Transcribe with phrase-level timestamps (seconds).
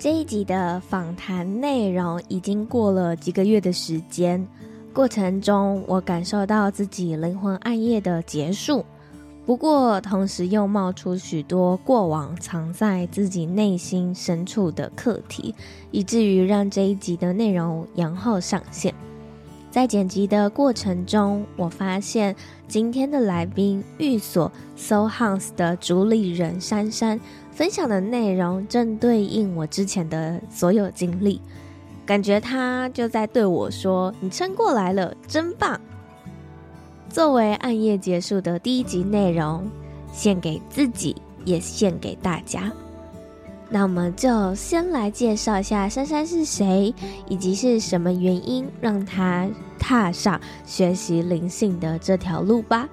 [0.00, 4.48] 这一集的访谈内容已经过了几个月的时间，
[4.94, 8.82] 过程中我感受到自己灵魂暗夜的结束，
[9.44, 15.54] 不过同时又冒出许多过往藏在自己内心深处的课题，
[15.90, 18.94] 以至于让这一集的内容延后上线。
[19.70, 22.34] 在剪辑的过程中，我发现
[22.66, 27.20] 今天的来宾寓所 Soul House 的主理人珊珊。
[27.60, 31.42] 分享的内容正对应我之前的所有经历，
[32.06, 35.78] 感觉他就在对我说：“你撑过来了，真棒！”
[37.10, 39.70] 作为暗夜结束的第一集内容，
[40.10, 42.72] 献给自己，也献给大家。
[43.68, 46.94] 那我们就先来介绍一下珊珊是谁，
[47.28, 49.46] 以及是什么原因让她
[49.78, 52.88] 踏上学习灵性的这条路吧。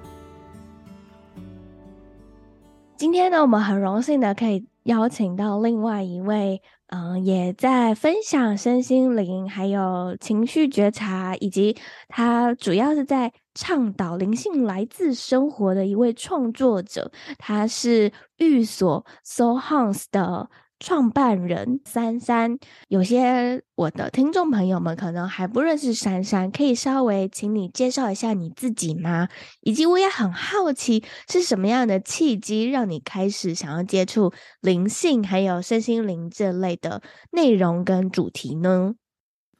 [2.98, 11.76] 今天呢，我们很荣幸的可以邀请到另外一位，嗯、也在分享身心灵，还有情绪觉察，以及
[12.08, 20.50] 他主要是在倡导灵性来自生活的一位创作者，他是寓所 So Hans 的。
[20.80, 29.28] 创办人珊珊，有些我的听众朋友们可能还不认识珊珊，可以稍微请你介绍一下你自己吗？
[29.60, 37.02] 以及我也很好奇，是什么样的契机让你开始想要接触灵性还有身心灵这类的
[37.32, 38.94] 内容跟主题呢？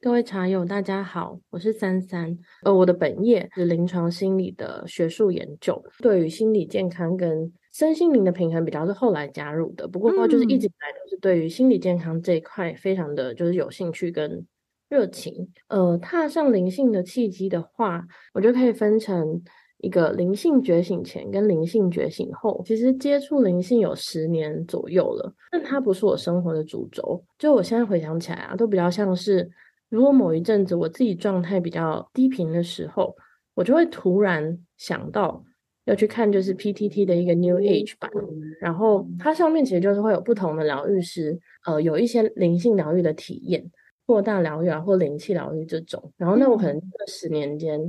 [0.01, 2.39] 各位茶友，大家好，我是珊珊。
[2.63, 14.45] 呃，我的本业是临床心理的学术研究，对于心理健康跟身心灵的平衡比较是后来加入的，不过就是一直以来都是对于心理健康这一块非常的就是有兴趣跟
[14.89, 15.49] 热情。
[15.69, 19.41] 呃，踏上灵性的契机的话，我觉得可以分成
[19.77, 22.61] 一个灵性觉醒前跟灵性觉醒后。
[22.67, 27.25] 其实接触灵性有十年左右了，但它不是我生活的主轴。
[27.39, 29.49] 就我现在回想起来啊，都比较像是
[29.89, 33.15] 如果某一阵子我自己状态比较低频的时候，
[33.55, 35.45] 我就会突然想到。
[35.89, 38.11] 要去看就是 PTT 的一个 New Age 版，
[38.61, 43.71] 然后它上面其实就是会有不同的疗愈师，呃，有一些灵性疗愈的体验，
[44.05, 46.13] 扩大疗愈啊，或灵气疗愈这种。
[46.19, 47.81] 然后那我可能这十年间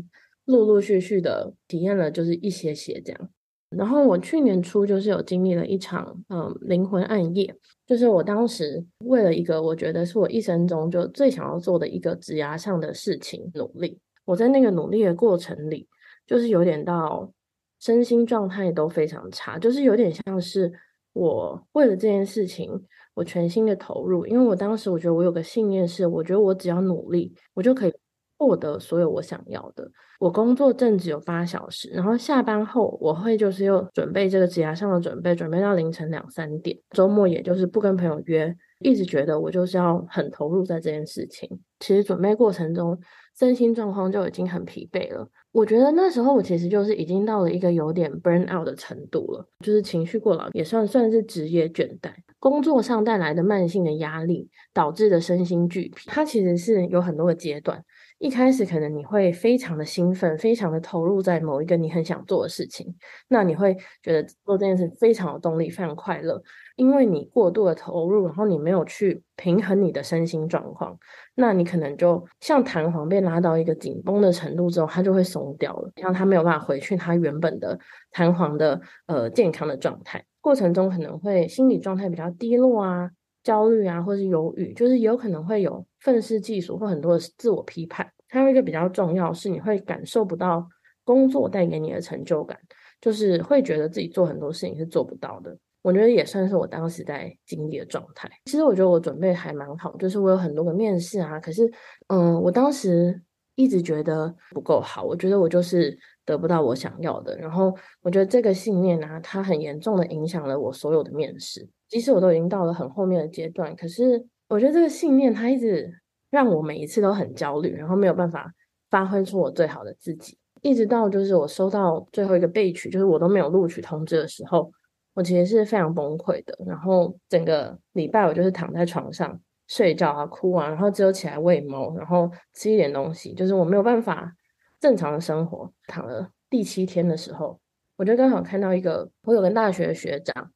[0.45, 3.29] 陆陆续续的体验了就是一些些这样。
[3.75, 7.53] 然后我去年初就是有经历了一场嗯灵魂暗夜，
[7.85, 13.99] 就是我当时为了一个我觉得是我一生中就最想要做的一个职涯上的事情努力。
[14.23, 15.85] 我在那个努力的过程里，
[16.25, 17.29] 就是有点到。
[17.79, 20.71] 身心状态都非常差，就是有点像是
[21.13, 22.71] 我为了这件事情，
[23.13, 24.25] 我全心的投入。
[24.25, 27.93] 因为我当时我觉得我有个信念是，我觉得我只要努力，我就可以
[28.37, 29.89] 获得所有我想要的。
[30.19, 36.77] 我工作正值有八小时，然后下班后我会就是又准备这个指甲上的准备，准备到凌晨两三点。
[36.91, 41.49] 周末也就是不跟朋友约，一直觉得我就是要很投入在这件事情。
[41.79, 42.99] 其实准备过程中，
[43.37, 45.29] 身心状况就已经很疲惫了。
[45.51, 56.07] 我觉得那时候我其实就是已经到了一个有点 burn out 的程度了，就是情绪过劳，也算算是职业倦怠，工作上带来的慢性的压力导致的身心俱疲。
[56.07, 57.83] 它其实是有很多个阶段，
[58.19, 62.93] 一开始可能你会非常的兴奋，非常的投入在某一个你很想做的事情，
[63.29, 66.41] 那你会觉得做这件事非常有动力，非常快乐。
[66.75, 70.97] 因为你过度的投入，然后你没有去平衡你的身心状况，
[71.35, 77.77] 那你可能就像弹簧被拉到一个紧绷的程度之后，它就会松掉了，像它没有办法回去它原本的
[78.11, 80.23] 弹簧的呃健康的状态。
[80.41, 83.11] 过程中可能会心理状态比较低落啊、
[83.49, 88.07] 焦虑啊，或是忧郁，就是有可能会有愤世嫉俗或很多的自我批判。
[88.27, 90.69] 还有一个比较重要是，你会感受不到
[91.03, 92.55] 工作带给你的成就感，
[93.01, 95.57] 就是会觉得自己做很多事情是做不到的。
[95.81, 98.29] 我觉得也算是我当时在经历的状态。
[98.45, 101.67] 其实我觉得我准备还蛮好，就是我有很多个面试啊，可是，
[102.09, 103.19] 嗯，我当时
[103.55, 107.35] 一直觉得不够好，我觉得我就是得不到我想要的。
[107.39, 111.67] 然后我觉得这个信念啊，它很严重的影响了我所有的面试。
[111.89, 115.91] 即使我都已经到了很后面的阶段，可是我觉得这个信念它一直
[116.29, 118.53] 让我每一次都很焦虑，然后没有办法
[118.89, 120.37] 发挥出我最好的自己。
[120.61, 124.71] 一直到就是我收到最后一个备取，就是我都没有录取通知的时候，
[125.13, 126.53] 我其实是非常崩溃的。
[126.67, 134.33] 然后整个礼拜我就是躺在床上睡觉啊、哭啊，然后只有起来喂猫，然后吃一点东西，就是我没有办法
[134.79, 135.71] 正常的生活。
[135.87, 137.59] 躺了第七天的时候，
[137.95, 140.51] 我就刚好看到一个我有个大学的学长，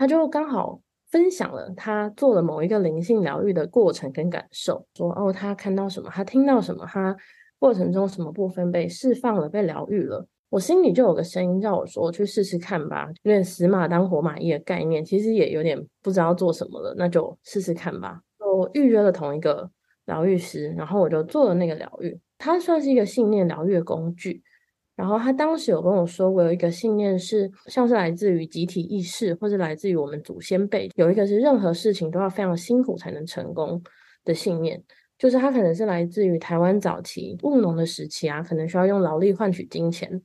[0.00, 0.80] 他就刚好
[1.10, 7.14] 分享了他做了某一个灵性疗愈的过程跟感受，说哦，他看到什么，他听到什么，他。
[7.58, 18.22] 过程中什么部分被释放了，被疗愈了，我心里就有个声音叫我说：“我去试试看吧。”有点死马当活马医的概念，其实也有点不知道做什么了，那就试试看吧。
[18.38, 19.70] 我预约了同一个
[20.06, 22.18] 疗愈师，然后我就做了那个疗愈。
[22.38, 24.42] 它算是一个信念疗愈的工具。
[25.00, 33.82] 然后他当时有跟我说，我有一个信念是像是来自于集体意识，或者来自于我们祖先辈，有一个是任何事情都要非常辛苦才能成功
[34.26, 34.84] 的信念。
[35.16, 40.20] 就是他可能是来自于台湾早期务农的时期啊，可能需要用劳力换取金钱。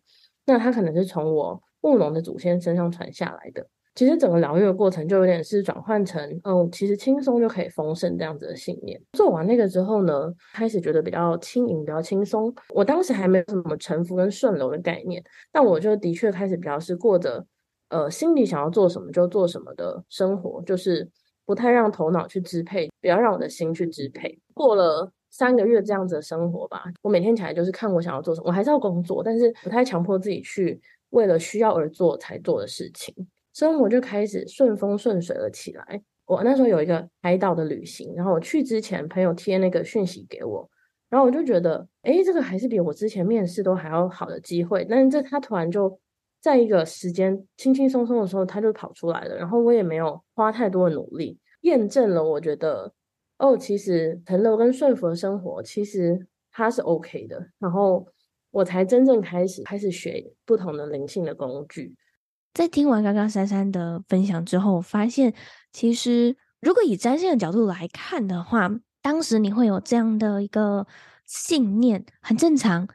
[0.45, 3.69] 那他可能是从我务农的祖先身上传下来的。
[3.95, 9.01] 其实整个疗愈的过程就有点是转换成，嗯，其实轻松就可以丰盛这样子的信念。
[9.13, 12.53] 做完那个之后呢，开始觉得比较轻盈，比较轻松。
[12.74, 17.45] 我当时还没有什么臣服跟顺流的概念，但我就的确开始比较是过着，
[17.89, 21.09] 呃，心里想要做什么就做什么的生活，就是。
[21.48, 24.36] 不太让头脑去支配，不要让我的心去支配。
[24.56, 30.81] 过了三个月这样子的生活吧，我每天起来就是看我想要做什么，我还是要工作，但是不太强迫自己去
[31.12, 33.13] 为了需要而做才做的事情，
[33.56, 36.04] 生活就开始顺风顺水了起来。
[36.28, 40.69] 我那时候有一个海岛的旅行，然后我去之前，朋友贴那个讯息给我，
[41.10, 44.86] 然后我就觉得，哎，这个还是比我之前面试都还要好的机会。
[44.88, 46.00] 但是这他突然就。
[46.42, 52.94] 在一个时间轻轻松松的时候，他就跑出来了，然后我也没有花太多的努力，验证了我觉得
[53.40, 58.06] 哦，其实腾楼跟顺服的生活其实它是 OK 的，然后
[58.51, 61.96] 我才真正开始开始学不同的灵性的工具。
[62.56, 65.36] 在听完刚刚珊珊的分享之后，我发现
[65.72, 68.72] 其实如果以占星的角度来看的话，
[69.04, 70.88] 当时你会有这样的一个
[71.28, 72.88] 信念，很正常，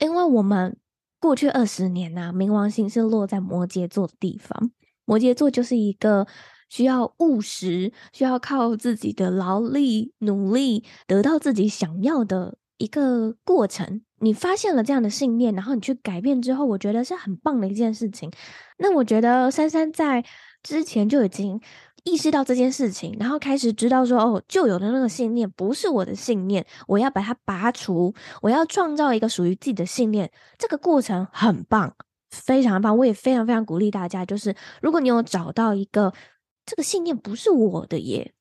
[0.00, 0.76] 因为我们。
[1.20, 4.72] 过去二十年呐、啊，冥王星是落在摩羯座的地方。
[5.04, 6.26] 摩羯座就是一个
[6.68, 14.02] 需要务实、需要靠自己的劳力、努力得到自己想要的一个过程。
[14.18, 18.30] 你发现了这样的信念，然后你去改变之后，我觉得是很棒的一件事情。
[18.78, 20.24] 那我觉得珊珊在
[20.62, 21.60] 之前就已经。
[22.04, 30.28] 意识到这件事情，然后开始知道说，哦，旧有的那个信念不是我的信念，我要把它拔除，我要创造一个属于自己的信念。
[30.58, 31.94] 这个过程很棒，
[32.30, 32.98] 非常棒。
[32.98, 36.12] 我也非常非常鼓励大家，就是如果你有找到一个
[36.66, 38.34] 这个信念不是我的耶，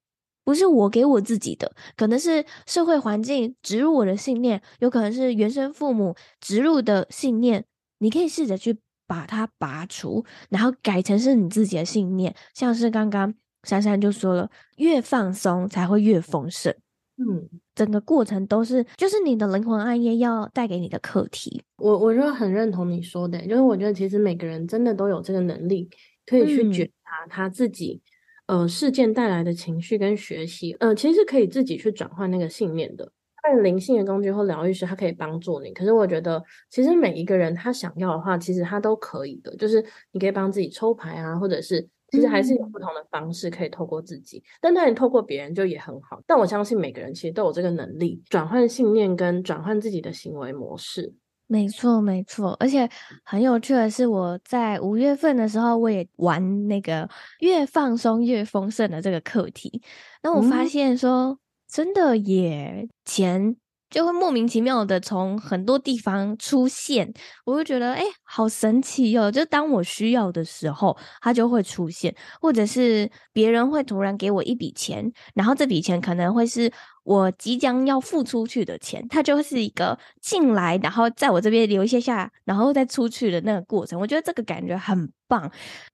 [0.43, 7.65] 不是我给我自己的，可能是社会环境植入我的信念，有可能是原生父母植入的信念，
[7.99, 8.77] 你可以试着去
[9.07, 13.33] 把它拔除，然后改成是你自己的信念，像是刚刚。
[13.63, 16.73] 珊珊就说了，越放松才会越丰盛。
[17.17, 21.61] 嗯，整个过程都是，就是你的灵魂暗夜要带给你的课题。
[21.77, 25.87] 我我就很认同你说的，就是我觉得其实每个人真的都有这个能力，
[26.25, 28.09] 可以去觉察他自己，嗯、
[28.51, 33.09] 呃，事件带来的情绪跟学习，呃，其实是可以自己去转换那个信念的。
[33.41, 35.71] 但灵性的工具或疗愈师，他可以帮助你。
[35.71, 39.55] 可是我觉得，其实每一个人他想要的话，其实他都可以的。
[39.55, 39.81] 就是
[40.11, 41.87] 你可以帮自己抽牌啊，或者是。
[42.11, 46.21] 其实还是有不同的方式可以透过自己，嗯、但当然透过别人就也很好。
[46.27, 51.13] 但我相信每个人其实都有这个能力，转换信念跟转换自己的行为模式。
[51.51, 52.55] 没错，没错。
[52.61, 52.89] 而且
[53.25, 59.81] 很有趣的是，我在五月份的时候，我也玩那个越放松越丰盛的这个课题。
[60.23, 63.57] 那我发现说，嗯、真的也，钱。
[63.89, 69.29] 就会莫名其妙的从很多地方出现，我就觉得哎，好神奇哦！
[69.29, 76.71] 就当我需要的时候，它就会出现，或者是别人会突然给我一笔钱，然后这笔钱可能会是
[77.03, 83.99] 我即将要付出去的钱，它就是一个进来，然后在我这边留一些下，然后再出去的那个过程。
[83.99, 85.51] 我觉得这个感觉很棒，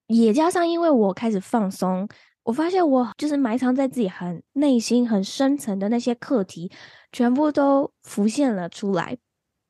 [0.08, 2.08] 也加上因为我开始放松。
[2.44, 6.72] 我发现我就是埋藏在自己很内心很深层的那些课题，
[7.12, 9.18] 全部都浮现了出来，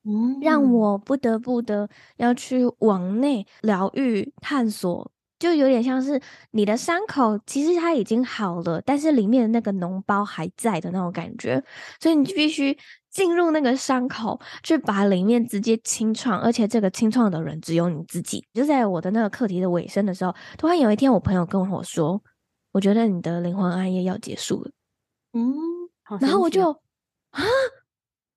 [0.05, 11.63] 嗯，让我不得不的要去往内疗愈探索，就有点像是你的伤口其实它已经好了，但是里面的那个脓包还在的那种感觉，
[11.99, 12.77] 所以你必须
[13.09, 18.45] 进入那个伤口，去把里面直接清创，而且这个清创的人只有你自己。
[18.53, 22.21] 就在我的那个课题的尾声的时候，突然有一天，我朋友跟我说。
[22.73, 24.69] 我觉得你的灵魂暗夜要结束了，
[25.33, 25.55] 嗯，
[26.19, 26.69] 然后我就
[27.31, 27.41] 啊，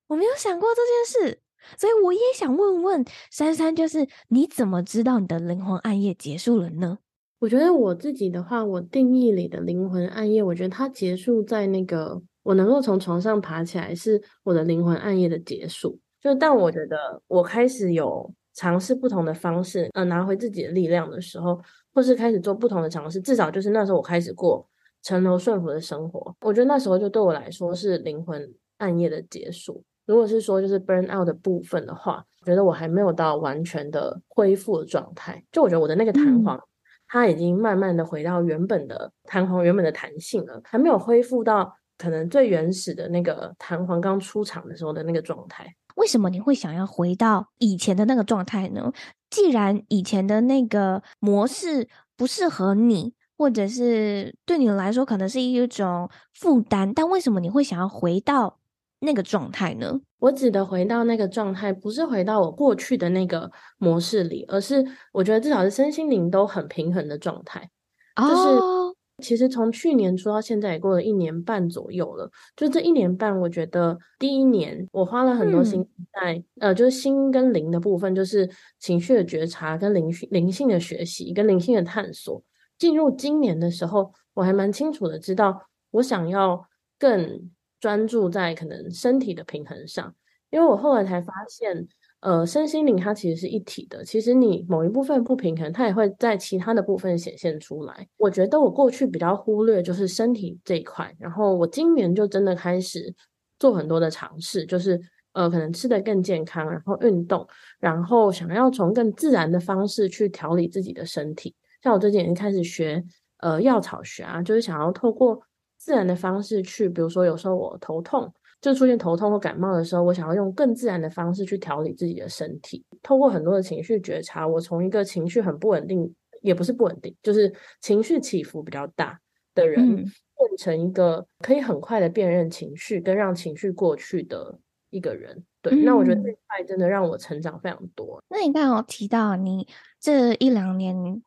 [0.07, 1.41] 我没有想过这件事，
[1.77, 6.99] 所以我也想问问珊珊，就是你怎么知道你的灵魂暗夜结束了呢？
[7.39, 15.99] 我觉得我自己的话，我定义里的灵魂暗夜，我觉得它结束在那个我能够从床上爬起来，是我的灵魂暗夜的结束。
[16.21, 21.59] 就但我觉得我开始有尝试不同的方式，呃，拿回自己的力量的时候，
[21.95, 24.63] 或是开始做不同的尝试，至少就是那时候我开始过
[25.01, 26.35] 陈柔顺服的生活。
[26.41, 29.83] 我觉得那时候就对我来说是灵魂暗夜的结束。
[30.11, 35.41] 如果是说就是 burn out 的部分的话，我觉得我还没有到完全的恢复的状态。
[35.53, 36.67] 就我觉得我的那个弹簧，嗯、
[37.07, 45.73] 它已经慢慢的回到原本的弹簧原本的弹性了，还没有恢复到可能最原始的那个弹簧刚出厂的时候的那个状态。
[45.95, 48.91] 为什么你会想要回到以前的那个状态呢？
[49.29, 51.87] 既然以前的那个模式
[52.17, 58.59] 不适合你，或者是对你来说可能是一种负担，但为什么你会想要回到
[59.03, 59.99] 那个状态呢？
[60.19, 67.67] 我指的回到那个状态，不是回到我过去的那个模式里，而是我觉得至少是身心灵都很平衡的状态。
[68.15, 72.29] 哦、就是其实从去年初到现在也过了一年半左右了。
[72.55, 78.47] 就这一年半，我觉得第一年我花了很多心在、嗯、呃，就是心跟灵的部分，就是
[78.79, 82.43] 情绪的觉察跟灵灵性的学习跟灵性的探索。
[82.77, 86.67] 进入今年的时候，我还蛮清楚的知道，我想要
[86.99, 87.49] 更。
[87.81, 90.15] 专注在可能身体的平衡上，
[90.51, 91.87] 因为我后来才发现，
[92.19, 94.05] 呃，身心灵它其实是一体的。
[94.05, 98.07] 其实你某一部分不平衡，它也会在其他的部分显现出来。
[98.17, 103.13] 我觉得我过去比较忽略就是身体这一块，然后我今年就真的开始
[103.57, 105.01] 做很多的尝试，就是
[105.33, 107.47] 呃，可能吃得更健康，然后运动，
[107.79, 111.55] 然后想要从更自然的方式去调理自己的身体。
[111.81, 113.03] 像我最近已经开始学
[113.37, 115.41] 呃药草学啊，就是想要透过。
[115.81, 122.85] 自然的方式去，比如说有时候我头痛，就出现头痛或感冒的时候，我想要用更自然的方式去调理自己的身体。
[123.01, 129.19] 透过很多的情绪觉察，我从一个情绪很不稳定，也不是不稳定，就是情绪起伏比较大
[129.55, 134.59] 的人，嗯、变成一个可以很快的辨认情绪跟让情绪过去的
[134.91, 135.43] 一个人。
[135.63, 138.23] 对，嗯、那我觉得这一块真的让我成长非常多。
[138.29, 139.67] 那你刚刚有提到你
[139.99, 141.23] 这一两年。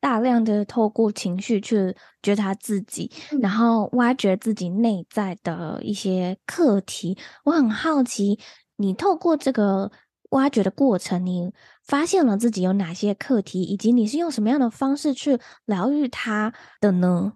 [0.00, 7.16] 大量的透过情绪去觉察自己，嗯、然后挖掘自己内在的一些课题。
[7.44, 8.38] 我很好奇，
[8.76, 9.90] 你透过这个
[10.30, 11.52] 挖掘的过程，你
[11.84, 17.32] 发现了自己有哪些课题，以及你是用什么样的方式去疗愈它的呢？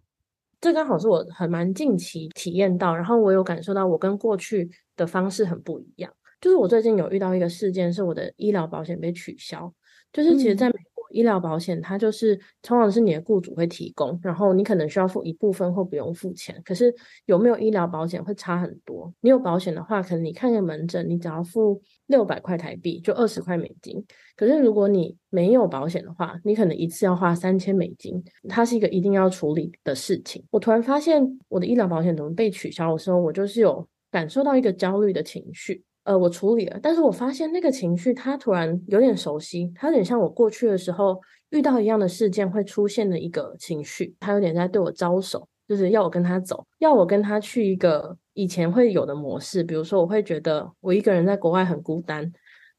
[0.61, 6.13] 这刚好是我很蛮近期体验到，然后我有感受到我跟过去的方式很不一样。
[6.41, 9.73] 就是我最近有遇到一个事件，是我的医疗保险被取消。
[10.13, 10.71] 就是其实在
[11.13, 16.61] 医疗保险它就是通常是你的雇主会提供，然后你可能需要付一部分或不用付钱。
[16.65, 16.95] 可是
[17.27, 19.13] 有没有医疗保险会差很多。
[19.21, 24.05] 你有保险的话，可能你看个门诊，你只要付六百块台币，就二十块美金。
[24.37, 30.45] 可是如果你没有保险的话，你可能一次要花三千美金，它是一个一定要处理的事情。
[30.51, 35.85] 我突然发现我的医疗保险怎么被取消的时候，我就是有感受到一个焦虑的情绪。
[36.05, 52.33] 呃，我处理了，但是我发现那个情绪，它突然有点熟悉，它有点像我过去的时候遇到一样的事件会出现的一个情绪，它有点在对我招手，就是要我跟他走，要我跟他去一个以前会有的模式，比如说我会觉得我一个人在国外很孤单，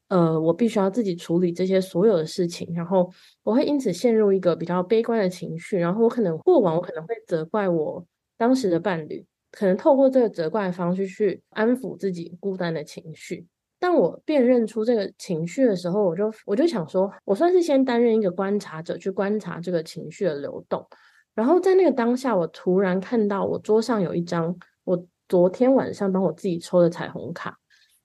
[0.08, 3.10] 呃，我必须要自己处理这些所有的事情，然后
[3.42, 8.04] 我会因此陷入一个比较悲观的情绪，然后我可能过往我可能会责怪我
[8.36, 9.24] 当时的伴侣。
[9.54, 13.46] 可能透过这个责怪的方式去安抚自己孤单的情绪。
[13.78, 20.84] 当我辨认出这个情绪的时候，我就我就想说，我算是先担任一个观察者，去观察这个情绪的流动。
[21.34, 27.58] 然后在那个当下，我突然看到我桌上有一张我昨天晚上帮我自己抽的彩虹卡，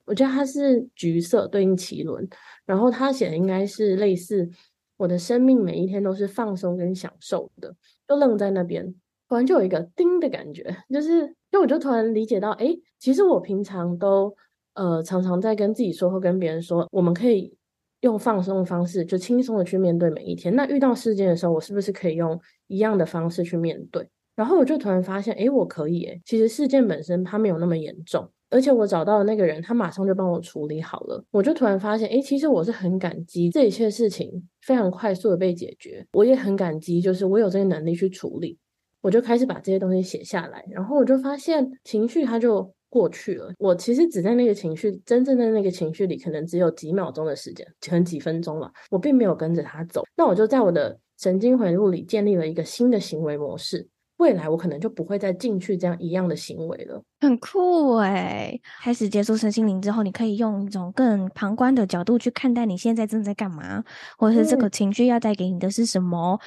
[0.06, 2.28] 我觉得它是橘色，对应脐轮，
[2.66, 4.50] 然后它写的应该是类似
[4.98, 7.74] 我的生命每一天都是放松跟享受的，
[8.08, 8.94] 就愣在那边。
[9.30, 14.36] 突然就有一个叮的感觉，就是，就我就突然理解到，诶，其实我平常都，
[14.74, 17.56] 呃，常常在跟自己说或跟别人说，我们可以
[18.02, 20.56] 用放松的方式，就轻松的去面对每一天。
[20.56, 24.10] 那遇到事件的时候，我是不是可以用一样的方式去面对？
[24.36, 31.24] 然后我就突然发现，诶，我可以，诶，其实事件本身它没有那么严重，而且我找到的那个人，他马上就帮我处理好了。
[31.30, 38.58] 我就突然发现，诶，其实我是很感激这一切事情非常快速的被解决，我也很感激，就是我有这个能力去处理。
[39.02, 43.52] 我就开始把这些东西写下来，然后我就发现情绪它就过去了。
[43.58, 48.72] 我其实只在那个情绪，真正的那个情绪里，可能只有几秒钟的时间，可能几分钟了。
[48.90, 50.04] 我并没有跟着它走。
[50.16, 53.88] 那我就在我的神经回路里建立了一个新的行为模式。
[54.18, 57.02] 未来我可能就不会再进去这样一样的行为了。
[57.22, 58.60] 很酷哎！
[58.84, 63.82] 开始接触身心灵之后，你可以用一种更旁观的角度去看待你现在正在干嘛，
[64.18, 66.38] 或者是这个情绪要带给你的是什么。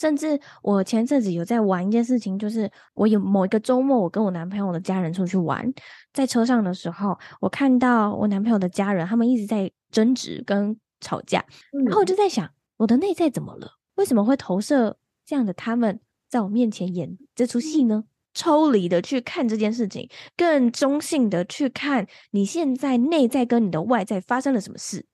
[0.00, 5.70] 嗯、甚至我前阵子有在玩一件事情，就是我有某一个周末，我跟我男朋友的家人出去玩，
[6.12, 13.72] 在车上的时候，我看到我男朋友的家人他们一直在争执跟吵架，嗯、然后我就在想，我的内在怎么了？
[13.96, 18.04] 为什么会投射这样的他们在我面前演这出戏呢？
[18.32, 25.04] 抽离的去看这件事情，更中性的去看你现在内在跟你的外在发生了什么事，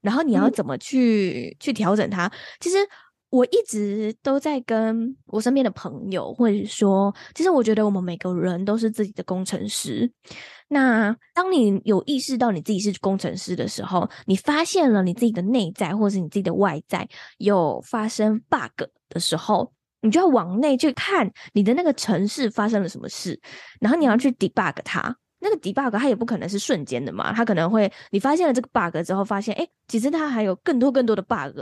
[0.00, 2.30] 然后你要怎么去、嗯、去调整它。
[2.58, 2.76] 其实
[3.36, 10.10] 我一直都在跟我身边的朋友，或者说，其实我觉得我们每个人都是自己的工程师。
[10.68, 23.38] 那当你有意识到你自己是工程师的时候，你发现了你自己的内在或者是你自己的外在有发生 bug 的时候，你就要往内去看你的那个城市发生了什么事，
[23.80, 25.14] 然后你要去 debug 它。
[25.38, 31.60] 那个 debug 它也不可能是瞬间的嘛，它可能会你发现了这个 bug 之后，发现哎，其实它还有更多更多的 bug，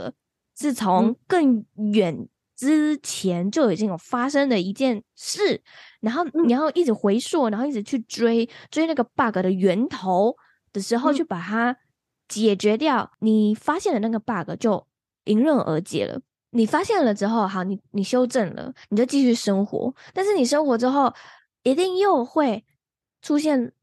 [0.57, 5.61] 是从更远之前就已经有发生的一件事，
[5.99, 10.35] 然后你要一直回溯，然后一直去追追那个 bug 的源头
[10.71, 11.75] 的时候，去把它
[12.27, 13.11] 解决掉。
[13.19, 14.87] 你发现了那个 bug 就
[15.25, 16.21] 迎刃而解了。
[16.51, 19.93] 你发现了之后，好，你你修正了，你就继续生活。
[20.13, 21.13] 但是你生活之后，
[21.63, 22.63] 一定又会
[23.21, 23.73] 出现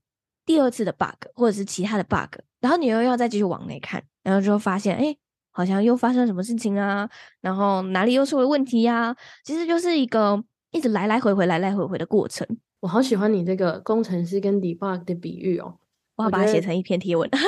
[0.47, 5.15] 第二次的 bug，或者是其他的 bug，然后你又要再继续往内看，然后就发现，哎，
[5.53, 7.09] 好像又发生什么事情啊，
[7.41, 9.17] 然后哪里又出了问题呀、啊？
[9.45, 10.43] 其实就是一个
[10.73, 12.47] 一直来来回回、来来回回的过程。
[12.81, 15.77] 我好喜欢你这个工程师跟 debug 的比喻哦，
[16.17, 17.31] 我要把它写成一篇贴文。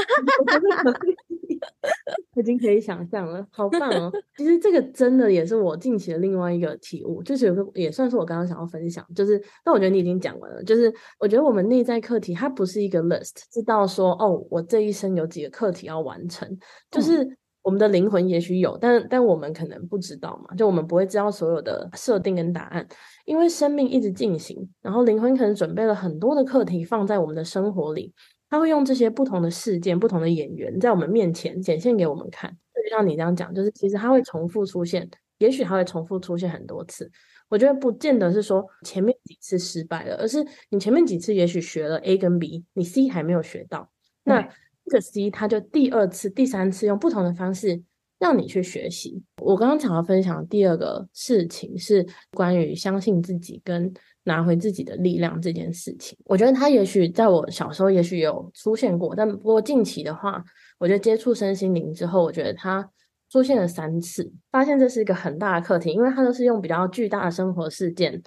[2.37, 4.13] 已经可以想象了，好棒哦！
[4.37, 16.47] 其实这个真的也是我近期的另外一个体悟，就是有个也算是我刚刚想要分享，就是但我觉得你已经讲完了，就是我觉得我们内在课题它不是一个 list，知道说哦，我这一生有几个课题要完成，
[16.91, 17.25] 就是
[17.65, 22.87] 我们的灵魂也许有，但但我们可能不知道嘛，就我们不会知道所有的设定跟答案，
[23.25, 28.13] 因为生命一直进行，然后灵魂可能准备了很多的课题放在我们的生活里。
[28.51, 37.11] 他会用这些不同的事件、不同的演员在我们面前展现给我们看，就像你这样讲，就是其实他会重复出现，也许他会重复出现很多次。
[37.49, 43.91] 我觉得不见得是说前面几次失败了，而是你前面几次也许学了 A 跟 B，你 C 还没有学到，
[44.23, 44.49] 那
[44.85, 47.83] 这个 C 他就第二次、第三次用不同的方式
[48.19, 49.23] 让你去学习。
[49.43, 53.93] 我刚刚想要分享的第二个事情是关于相信自己跟。
[54.27, 60.43] 拿回自己的力量这件事情，我觉得他也许在我小时候也许有出现过，但不过近期的话，
[60.79, 62.91] 我觉得接触身心灵之后，我觉得他
[63.29, 68.23] 出现了三次，发现这是一个很大的课题，因为他都是用比较巨大的生活事件。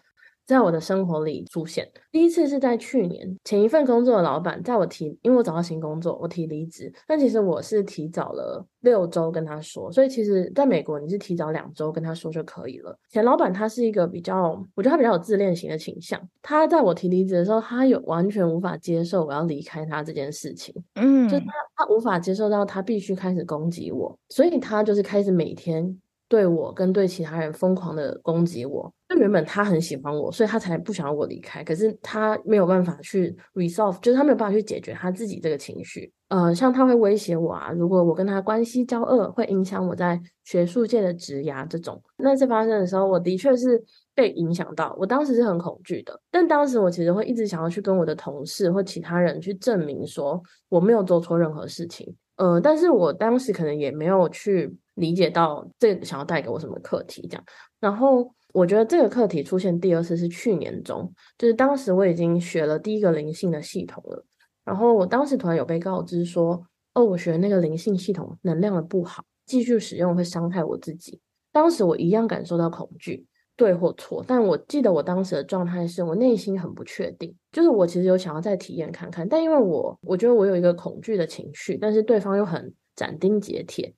[0.48, 12.98] 在我的生活里出现，第一次是在去年，前一份工作的老板在我提，因为我找到新工作，我提离职，但其实我是提早了六周跟他说，所以其实在美国你是提早两周跟他说就可以了。
[13.10, 26.00] 前老板他是一个比较，我觉得他比较有自恋型的倾向，他在我提离职的时候，他有完全无法接受我要离开他这件事情，嗯，就他他无法接受到他必须开始攻击我，所以他就是开始每天。
[26.30, 31.64] 对我跟对其他人疯狂的攻击我，就原本他很喜欢我，所以他才不想要我离开。
[31.64, 36.12] 可是他没有办法去 resolve，就是他没有办法去解决他自己这个情绪。
[36.28, 42.02] 呃，像他会威胁我啊，如果我跟他关系交恶，会影响我在学术界的职涯这种。
[42.18, 43.82] 那次发生的时候，我的确是
[44.14, 46.20] 被影响到，我当时是很恐惧的。
[46.30, 52.14] 但当时我其实会一直想要去跟我的同事或其他人去证明说我没有做错任何事情。
[52.36, 54.76] 呃，但是我当时可能也没有去。
[54.98, 57.44] 理解到这想要带给我什么课题，这样，
[57.80, 64.26] 然后我觉得这个课题出现第二次是去年中，就是当时我已经学了第一个灵性的系统了，
[64.66, 66.62] 然后我当时突然有被告知说，
[66.96, 71.22] 哦，我学那个灵性系统能量的不好，继续使用会伤害我自己。
[71.52, 83.94] 当时我一样感受到恐惧，对或错，但我记得我当时的状态是我内心很不确定，就是我其实有想要再体验看看，但因为我我觉得我有一个恐惧的情绪，但是对方又很斩钉截铁。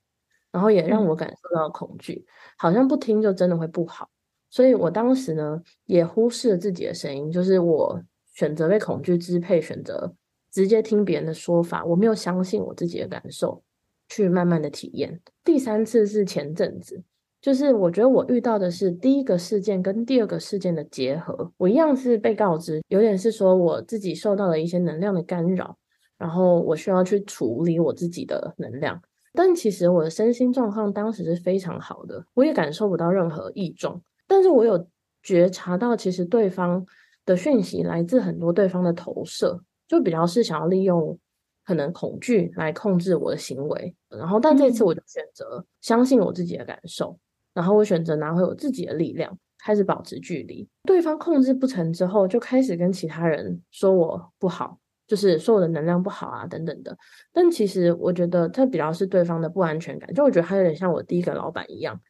[0.52, 2.24] 然后也让我感受到恐惧，
[2.58, 4.08] 好像不听就真的会不好，
[4.50, 8.02] 所以我当时呢也忽视了自己的声音，就是我
[8.34, 10.12] 选择被恐惧支配，选择
[10.50, 13.62] 直接听别人的说法，我没有相信我自己的感受，
[14.08, 15.20] 去慢慢的体验。
[15.44, 17.02] 第三次是前阵子，
[17.40, 25.76] 就是我觉得我遇到的是第一个事件跟第二个事件的结合，我一样是被告知，有点是说我自己受到了一些能量的干扰，
[26.18, 29.00] 然后我需要去处理我自己的能量。
[29.32, 34.00] 但其实我的身心状况当时是非常好的，我也感受不到任何异状。
[34.26, 34.86] 但是我有
[35.22, 36.84] 觉察到，其实对方
[37.24, 41.18] 的讯息来自很多对方的投射，就比较是想要利用
[41.64, 43.94] 可能恐惧来控制我的行为。
[44.08, 47.16] 然后，但这次我就选择相信我自己的感受，
[47.52, 50.66] 然后我选择拿回我自己的力量，开始保持距离。
[50.84, 54.78] 对方控制不成之后，就开始跟其他人说我不好。
[55.10, 56.96] 就是说我的能量不好啊，等等的。
[57.32, 62.00] 但其实我觉得他比较是对方的不安全感，就我觉得他有点像我第一个老板一样，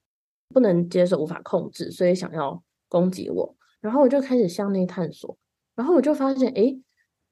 [0.50, 3.56] 不能接受、无法控制，所以想要攻击我。
[3.80, 5.34] 然后我就开始向内探索，
[5.74, 6.78] 然后我就发现，诶，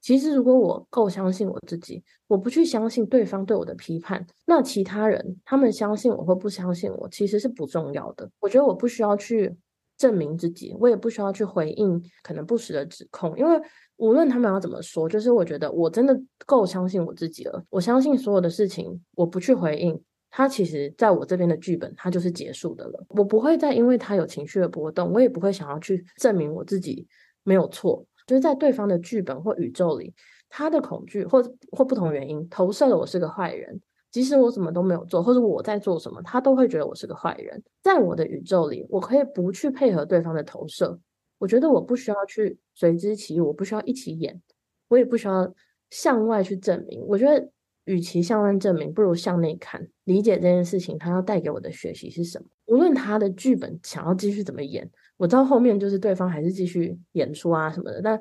[0.00, 8.30] 其实如果我够相信我自己，我不去相信对方对我的批判，那其他人他们相信我或不相信我，其实是不重要的。
[8.40, 9.54] 我觉得我不需要去
[9.98, 13.60] 证明自己，我也不需要去回应可能不实的指控，因为。
[13.98, 17.62] 无论他们要怎么说，就是我觉得我真的够相信我自己了。
[17.68, 23.04] 我相信所有的事情，我不去回应他，其实在我这边的剧本，它就是结束的了。
[23.10, 27.06] 我不会再因为他有情绪的波动，我也不会想要去证明我自己
[27.42, 28.04] 没有错。
[28.26, 30.14] 就是在对方的剧本或宇宙里，
[30.48, 33.80] 他的恐惧或或不同原因投射了我是个坏人，
[34.12, 37.60] 即使我什么都没有做，或者我在做什么，他都会觉得我是个坏人。
[37.82, 41.00] 在我的宇宙里，我可以不去配合对方的投射。
[41.38, 44.42] 我觉得我不需要去随之起，我不需要一起演，
[44.88, 45.54] 我也不需要
[45.90, 47.00] 向外去证明。
[47.06, 47.48] 我觉得，
[47.84, 52.48] 与其向外证明，不如向内看，理解这件事情，它要带给我的学习是什么。
[52.66, 58.20] 无论他的剧本想要继续怎么演，我知道后面就是对方还是继续演出啊什么的，但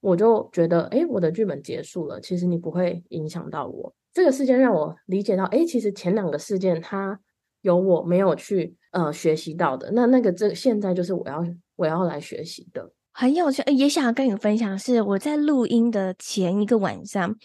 [0.00, 3.94] 我就觉得，哎，我的剧本结束了，其实你不会影响到我。
[4.12, 7.18] 这个事件让我理解到，哎，其实前两个事件它
[7.62, 11.42] 有我没有去呃学习到的，那那个这现在就是我要。
[11.78, 13.62] 我要来学习的，很有趣。
[13.72, 17.36] 也想要跟你分享，是我在录音的前一个晚上，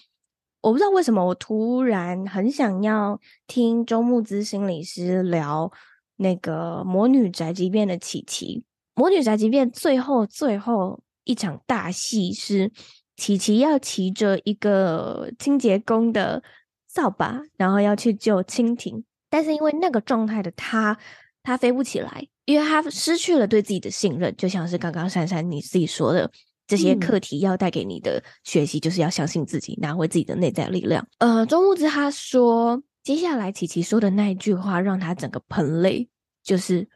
[0.62, 5.72] 我不知道为什么，我突然很想要听周木之心理师聊
[6.16, 8.64] 那个《魔女宅急便》的琪琪。
[9.00, 12.72] 《魔女宅急便》最后最后一场大戏是
[13.16, 16.42] 琪琪要骑着一个清洁工的
[16.88, 20.98] 扫把，然后要去救蜻蜓，但是因为那个状态的他，
[21.44, 22.28] 他飞不起来。
[22.46, 26.30] 因为他失去了对自己的信任，就像是刚刚珊珊你自己说的，
[26.68, 31.08] 这些课题要带给你的学习，就是要相信自己，拿回自己的内在力量。
[31.20, 36.10] 呃，周慕姿他说，接下来琪琪说的那一句话让他整个喷泪，
[36.44, 36.88] 就是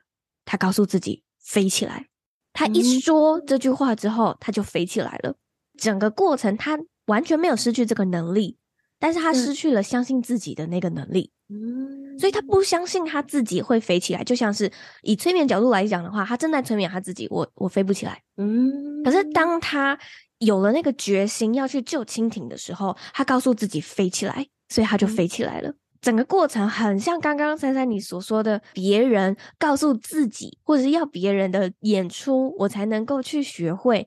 [0.46, 2.08] 他告诉自己飞起来。
[2.54, 5.36] 他一说这句话之后，他就飞起来了。
[5.78, 8.57] 整个过程他完全没有失去这个能力，
[9.00, 11.32] 但是他失去了相信自己的那个能力。
[11.50, 14.70] 嗯，所以他不相信他自己会飞起来，就像是
[15.02, 18.22] 以催眠角度来讲的话，他正在催眠他自己，我我飞不起来。
[18.36, 19.98] 嗯，可是当他
[20.40, 25.70] 有了那个决心要去救蜻蜓的时候，他告诉自己飞起来，所以他就飞起来了。
[25.70, 34.06] 嗯，整个过程很像刚刚珊珊你所说的，别人告诉自己，或者是要别人的演出，我才能够去学会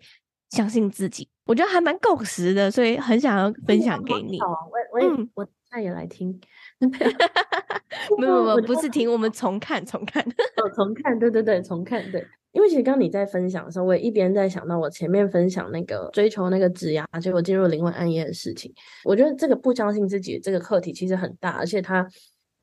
[0.50, 1.28] 相信自己。
[1.50, 4.38] 我觉得还蛮共识的，所以很想要分享给你。
[4.40, 4.46] 我
[4.92, 6.40] 我也我那也来听。
[8.16, 12.24] 没有没有，不是听，我们重看 重看哦，重看，对对对，重看对。
[12.52, 18.72] 因为其实刚刚你在分享的时候，我也一边在想到我前面分享那个追求那个职涯，结果进入灵魂暗夜的事情。
[19.04, 22.06] 我觉得这个不相信自己这个课题其实很大，而且它。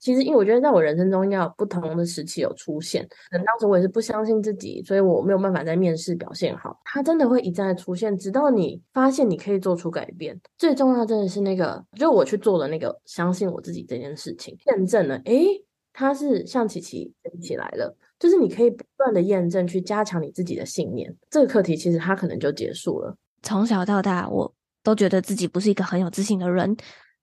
[0.08, 3.06] 其实，因为我觉得在我人生中，要不同的时期有出现。
[3.30, 6.80] 可能当时我也是不相信自己，所以我没有办法在面试表现好。
[6.86, 10.40] 它真的会一再出现，直到你发现你可以做出改变。
[10.58, 17.94] 最重要真的是那个，就我去做了那个相信我自己这件事情，验证了，诶，它是像琪琪起来了。
[18.18, 21.14] 就是你可以不断的验证，去加强你自己的信念。
[21.30, 23.14] 这个课题其实它可能就结束了。
[23.44, 26.78] 从小到大，我都觉得自己不是一个很有自信的人。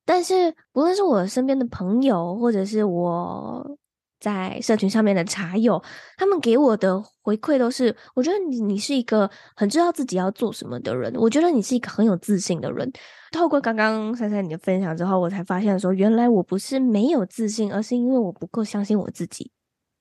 [0.04, 3.78] 但是，不论是我身边的朋友，或者是我
[4.20, 5.82] 在社群上面的茶友，
[6.16, 12.90] 他们给我的回馈都是：我觉得你你是一个很知道自己要做什么的人，我觉得你是一个很有自信的人。
[13.32, 19.50] 透过刚刚珊珊你的分享之后，我才发现说，原来我不是没有自信，而是因为我不够相信我自己。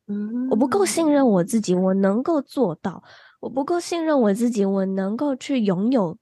[0.08, 3.02] 嗯，我不够信任我自己，我能够做到；
[3.40, 6.18] 我不够信任我自己，我能够去拥有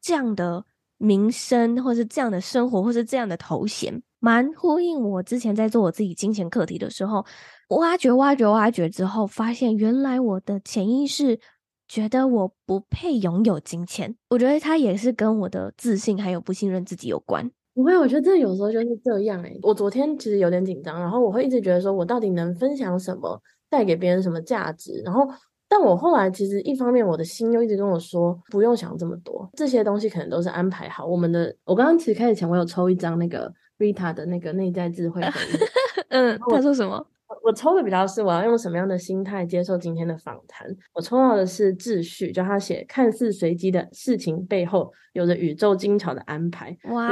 [0.00, 0.64] 这样的。
[0.98, 7.24] 名声，或是这样的生活，或是这样的头衔，蛮呼应我之前在做我自己金钱课题的时候，
[7.68, 11.38] 挖掘、挖掘、挖掘之后，发现原来我的潜意识
[11.86, 14.16] 觉得我不配拥有金钱。
[14.30, 17.50] 我觉得它也是跟我的自信还有不信任自己有关。
[17.74, 25.28] 不会，我觉得这有时候就是这样诶、我昨天其实有点紧张，然后我会一直觉得说，我到底能分享什么，带给别人什么价值，然后。
[25.68, 31.04] 但我后来其实一方面，我的心又一直跟我说，不用想这么多，这些东西可能都是安排好。
[31.04, 35.20] 我们的，我刚刚其实开始前，我有抽一张那个 Rita 的那个内在智慧。
[36.10, 37.04] 嗯，他说什么？
[37.42, 40.66] 我抽的比较是我要用什么样的心态接受今天的访谈。
[40.94, 46.76] 我抽到的是秩序，就他写看似随机的事情背后有着宇宙精巧的安排。
[46.84, 47.08] 哇，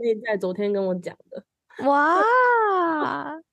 [0.00, 1.42] 内在昨天跟我讲的。
[1.86, 2.16] 哇，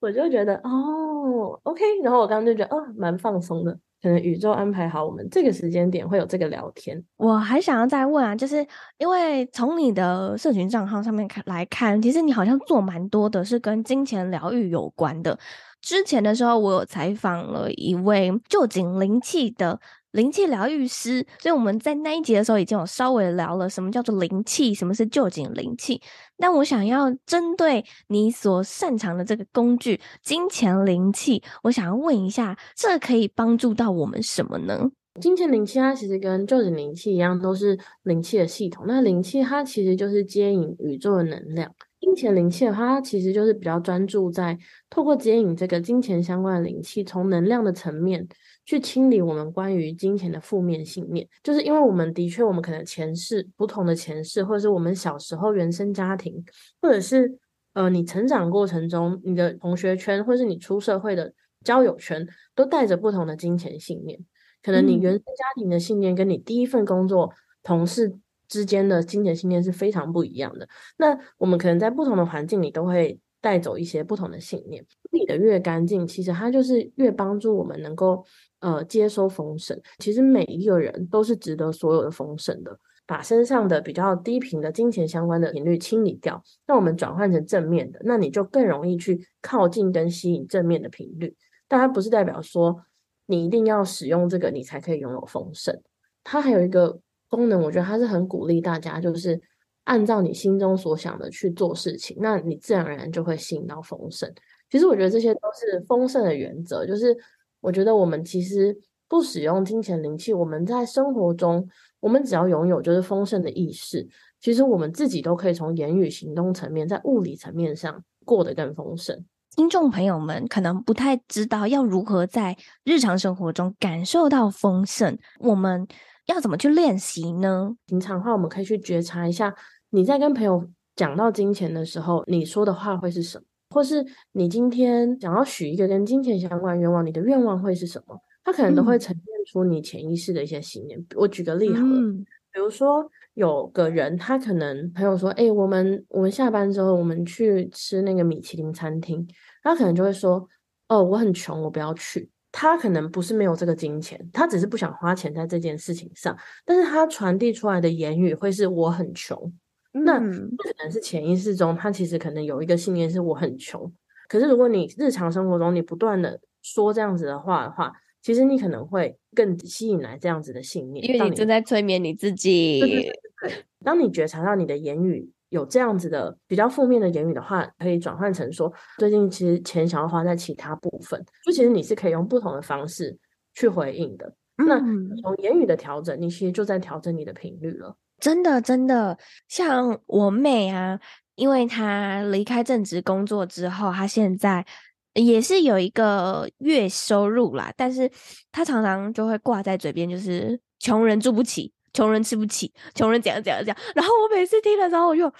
[0.00, 3.78] 我就觉得哦，OK，然后我刚刚就觉得哦，蛮放松的。
[4.02, 7.04] 可能宇宙安排好我们这个时间点会有这个聊天。
[7.18, 8.66] 我还想要再问啊，就是
[8.96, 15.38] 因为从你的社群账号上面看来看，其实你好像做蛮多的是跟金钱疗愈有关的。
[15.80, 19.80] 之前的时候，我有采访了一位臼井灵气的。
[20.12, 26.02] 灵气疗愈师，所以我们在那一集的时候已经有稍微聊了什么叫做灵气，什么是臼井灵气。
[26.36, 34.90] 但我想要针对你所擅长的这个工具——金钱灵气，我想要问一下，这可以帮助到我们什么呢？
[35.20, 38.86] 金钱灵气它其实跟臼井灵气一样，都是灵气的系统。
[38.88, 41.72] 那灵气它其实就是接引宇宙的能量。
[42.10, 48.26] 金钱灵气的话，它其实就是比较专注在透过接引这个金钱相关的灵气，从能量的层面。
[48.66, 56.44] 去清理我们关于金钱的负面信念，就是因为我们的确，我们可能前世不同的前世，或者是我们小时候原生家庭，
[56.80, 57.36] 或者是
[57.72, 61.32] 呃你成长过程中你的同学圈，或是你出社会的
[61.64, 64.20] 交友圈，都带着不同的金钱信念。
[64.62, 67.32] 可能你原生家庭的信念跟你第一份工作
[67.64, 68.14] 同事
[68.50, 70.68] 之间的金钱信念是非常不一样的。
[70.98, 74.84] 那我们可能在不同的环境里都会带走一些不同的信念。
[75.10, 78.22] 理得越干净，其实它就是越帮助我们能够。
[78.62, 82.78] 呃，接收丰盛，其实每一个人都是值得所有的丰盛的。
[83.06, 91.34] 把身上的比较低频的金钱相关的频率清理掉，那我们转换成正面的，那你就更容易去靠近跟吸引正面的频率。
[91.68, 92.84] 但它不是代表说
[93.24, 95.80] 你一定要使用这个，你才可以拥有丰盛。
[96.22, 99.40] 它还有一个功能，我觉得它是很鼓励大家，就是
[99.84, 104.30] 按照你心中所想的去做事情，那你自然而然就会吸引到丰盛。
[104.68, 107.16] 其实我觉得这些都是丰盛的原则，就是。
[107.62, 108.74] 我觉得我们其实
[109.06, 111.68] 不使用金钱灵气，我们在生活中，
[112.00, 114.08] 我们只要拥有就是丰盛的意识，
[114.40, 119.22] 其实我们自己都可以从言语、行动层面，在物理层面上过得更丰盛。
[119.54, 125.86] 听众朋友们可能不太知道要如何在日常生活中感受到丰盛，我们
[126.26, 127.74] 要怎么去练习呢？
[127.86, 129.54] 平常的话，我们可以去觉察一下，
[129.90, 133.44] 你在跟朋友讲到金钱的时候，你说的话会是什么？
[133.70, 138.20] 或是你今天想要许一个跟金钱相关愿望，你的愿望会是什么？
[138.42, 140.98] 它可能都会呈现出你潜意识的一些信念。
[140.98, 149.24] 嗯、我举个例好了，嗯、比如说有个人，他可能朋友说：“哎、欸，我们我们下班之后，我们去吃那个米其林餐厅。”
[149.62, 150.48] 他可能就会说
[150.88, 156.36] ：“哦，我很穷，我不要去。”他可能不是没有这个金钱，他只是不想花钱在这件事情上。
[156.64, 159.52] 但是他传递出来的言语会是：“我很穷。”
[159.92, 163.92] 那可能是潜意识中，他其实可能有一个信念是我很穷。
[164.28, 172.78] 可是如果你日常生活中你不断的说这样子的话的话，其实你可能会更吸引来这样子的信念，因为你正在催眠你自己。
[172.78, 173.12] 对对对
[173.48, 173.64] 对。
[173.82, 183.16] 当你觉察到你的言语有这样子的比较负面的言语的话，可以转换成说，最近其实钱想要花在其他部分，就其实你是可以用不同的方式
[183.54, 184.32] 去回应的。
[184.56, 184.78] 那
[185.22, 187.96] 从言语的调整，你其实就在调整你的频率了。
[188.18, 189.16] 真的，真的，
[189.48, 191.00] 像我妹啊，
[191.34, 194.66] 因为她离开正职工作之后，她现在
[195.14, 198.10] 也是有一个月收入啦，但是
[198.52, 203.76] 她常常就会挂在嘴边，就是穷人住不起，穷人吃不起，穷人怎样怎样怎样。
[203.94, 205.32] 然后我每次听了之后，我就。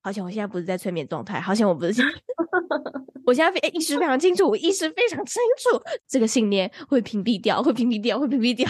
[0.00, 2.10] 好像我现在不是在催眠状态，好像我不是现在，
[3.26, 8.66] 我现在非意识非常清楚，我意识非常清楚，这个信念会屏蔽掉，会屏蔽掉，会屏蔽掉，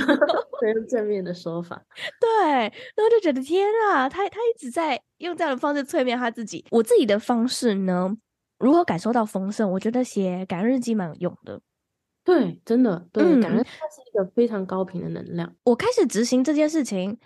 [0.60, 1.80] 这是正面的说法。
[2.18, 6.64] 对，然后就觉得天啊，他他一直在用这样的方式催眠他自己。
[6.70, 8.10] 我自己的方式呢，
[8.58, 9.70] 如何感受到丰盛？
[9.72, 11.60] 我觉得写感恩日记蛮有用的。
[12.28, 15.50] 对，真的，对，嗯、感恩它是一个非常高频的能量。
[15.64, 17.18] 我开始执行这件事情。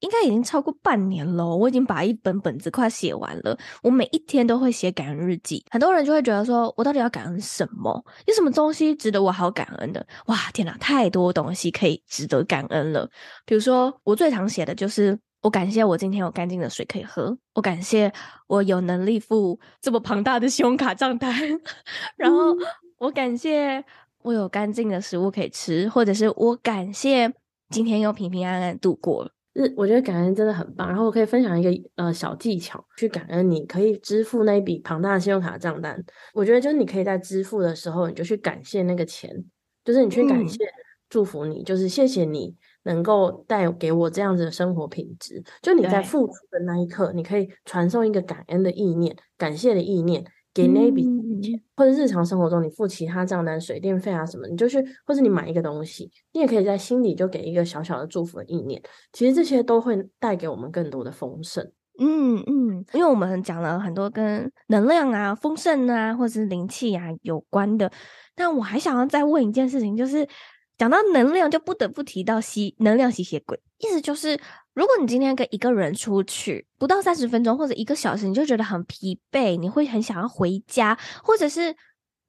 [0.00, 3.54] 应该已经超过半年了，我已经把一本本子快写完了。
[3.82, 5.62] 我每一天都会写感恩日记。
[5.70, 8.02] 很多人就会觉得说，我到底要感恩什么？
[8.24, 10.06] 有什么东西值得我好感恩的？
[10.24, 13.06] 哇，天哪，太多东西可以值得感恩了。
[13.44, 18.10] 比如说，我最常写的就是，我感谢我今天有干净的水可以喝，我感谢
[18.46, 21.30] 我有能力付这么庞大的信用卡账单，
[22.16, 22.56] 然后
[22.96, 23.84] 我感谢
[24.22, 27.32] 我有干净的食物可以吃，或者是我感谢
[27.70, 29.32] 今天又平平安安度过了。
[29.56, 30.88] 是，我觉得感恩真的很棒。
[30.88, 36.02] 然后我可以分享一个呃小技巧，去感恩你可以支付那一笔庞大的信用卡账单。
[36.34, 39.44] 我觉得就是你可以在支付的时候，你就去感谢那个钱，
[39.84, 40.72] 就是你去感谢、嗯、
[41.08, 42.54] 祝福你，就是谢谢你
[42.84, 45.42] 能够带给我这样子的生活品质。
[45.60, 51.04] 就你在付出的那一刻，你可以传送一个感恩的意念、感谢的意念给那一笔
[51.76, 58.82] 或者日常生活中你付其他账单、水电费啊什么，你就去，或者你买一个东西，你也可以在心里就给一个小小的祝福的意念。
[59.12, 61.70] 其实这些都会带给我们更多的丰盛。
[61.98, 67.90] 嗯嗯，因为我们讲了很多跟能量啊、丰盛啊，或者是灵气啊有关的，
[68.34, 70.26] 但我还想要再问一件事情，就是
[70.78, 73.60] 讲到能量，就不得不提到吸能量吸血鬼。
[73.78, 74.38] 意思就是，
[74.74, 81.74] 如果你今天跟一个人出去不到三十分钟或者一个小时，你就觉得很疲惫，你会很想要回家，或者是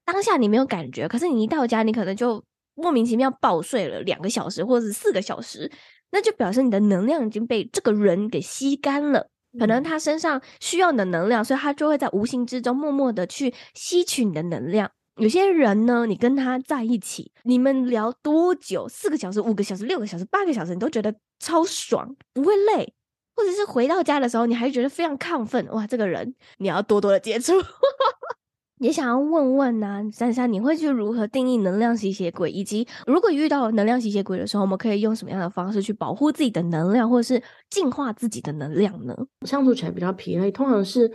[0.06, 5.72] 当下你没有感觉，可是你一到家，你可能就莫名其妙爆睡了两个小时或者是四个小时，
[6.12, 9.30] 那就表示你的能量已经被这个人给吸干了。
[9.60, 14.90] 可能他身上需要你的能量，所以他就会在无形之中默默的去吸取你的能量。
[15.18, 18.88] 有些人呢，你跟他在一起，你们聊多久？
[18.88, 22.94] 四个小时、五个小时、六个小时、八个小时，你都觉得超爽，不会累，
[23.36, 25.68] 或者是回到家的时候，你还觉得非常亢奋。
[25.72, 27.54] 哇，这个人你要多多的接触。
[28.80, 32.50] 也想要问问呐、啊，珊珊，你会去如何定义能量吸血鬼？
[32.50, 39.16] 以及如果遇到能量吸血鬼的时候，我们可以用什么样的方式去保护自己的能量，或者是净化自己的能量呢？
[39.46, 41.12] 相处起来比较疲累，通常是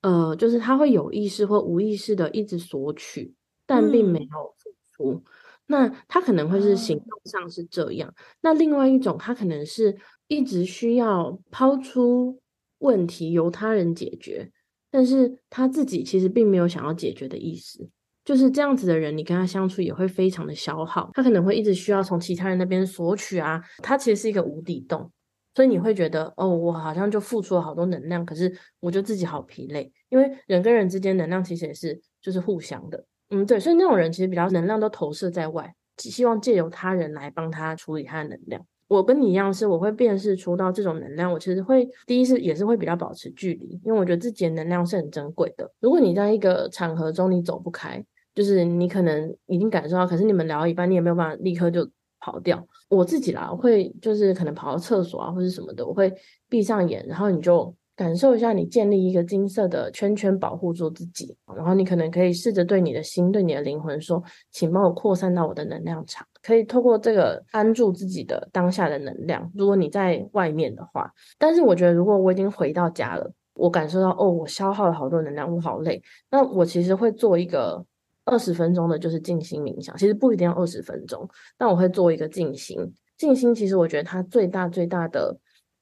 [0.00, 3.34] 呃，就是他会有意识或无意识的一直索取，
[3.70, 5.12] 但并没有付出。
[5.12, 5.22] 嗯、
[5.66, 8.08] 那他可能会是行动上是这样。
[8.10, 12.40] 嗯、那另外一种，他可能是一直需要抛出
[12.78, 14.50] 问题由他人解决。
[14.90, 17.88] 但是他自己其实并没有想要解决的意思，
[18.24, 25.08] 就是这样子的人，你跟他相处也会非常的消耗，他可能会一直需要从其他人那边索取啊，他其实是一个无底洞，
[25.54, 38.60] 所以你会觉得哦，我好像就付出了好多能量，可是我就自己好疲累，因为人跟人之间能量其实也是就是互相的，嗯，对，所以那种人其实比较能量都投射在外，只希望借由他人来帮他处理他的能量。
[38.88, 41.32] 我跟你一样，是我会辨识出到这种能量。
[41.32, 45.70] 我其实会第一是也是会比较保持距离，因为我觉得自己的能量是很珍贵的。
[45.78, 51.88] 如果你在一个场合中你走不开，就是你可能已经感受到，可是你们聊到一半，你也没有办法立刻就
[52.18, 52.66] 跑掉。
[52.88, 56.12] 我自己啦，会就是可能跑到厕所啊或者什么的，我会
[56.48, 57.72] 闭上眼，然后你就。
[58.00, 69.52] 感受一下，你建立一个金色的圈圈保护住自己，然后你可能可以试着对你的心、对你的灵魂说：“请帮我扩散到我的能量场。”可以透过这个安住自己的当下的能量。
[69.54, 76.02] 如果你在外面的话，但是我觉得，如果我已经回到家了，我感受到哦，我消耗了好多能量，我好累。
[76.30, 77.84] 那我其实会做一个
[78.24, 79.94] 二十分钟的，就是静心冥想。
[79.98, 82.78] 其实不一定要二十分钟，但我会做一个静心。
[83.18, 85.36] 静心其实我觉得它最大最大的。